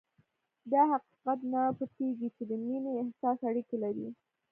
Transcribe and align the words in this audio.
دا 0.71 0.81
حقيقت 0.91 1.39
نه 1.53 1.61
پټېږي 1.77 2.29
چې 2.35 2.43
د 2.49 2.51
مينې 2.65 2.91
احساس 3.03 3.37
اړيکې 3.49 3.77
لري. 3.83 4.07